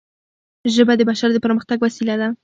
ژبه 0.73 0.93
د 0.97 1.01
بشر 1.09 1.29
د 1.33 1.37
پرمختګ 1.45 1.77
وسیله 1.81 2.15
ده 2.21 2.27